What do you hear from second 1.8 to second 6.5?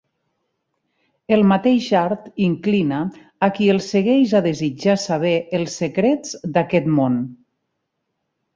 art inclina a qui el segueix a desitjar saber els secrets